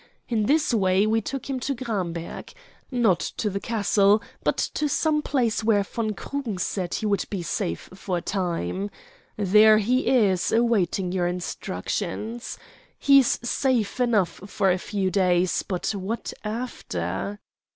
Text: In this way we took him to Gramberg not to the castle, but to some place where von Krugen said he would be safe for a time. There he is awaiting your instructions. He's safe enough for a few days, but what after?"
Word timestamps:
In 0.27 0.47
this 0.47 0.73
way 0.73 1.05
we 1.05 1.21
took 1.21 1.47
him 1.47 1.59
to 1.59 1.75
Gramberg 1.75 2.53
not 2.89 3.19
to 3.19 3.51
the 3.51 3.59
castle, 3.59 4.19
but 4.43 4.57
to 4.57 4.89
some 4.89 5.21
place 5.21 5.63
where 5.63 5.83
von 5.83 6.15
Krugen 6.15 6.57
said 6.57 6.95
he 6.95 7.05
would 7.05 7.25
be 7.29 7.43
safe 7.43 7.87
for 7.93 8.17
a 8.17 8.21
time. 8.23 8.89
There 9.37 9.77
he 9.77 10.07
is 10.07 10.51
awaiting 10.51 11.11
your 11.11 11.27
instructions. 11.27 12.57
He's 12.97 13.39
safe 13.47 13.99
enough 13.99 14.41
for 14.47 14.71
a 14.71 14.79
few 14.79 15.11
days, 15.11 15.61
but 15.61 15.93
what 15.93 16.33
after?" 16.43 17.39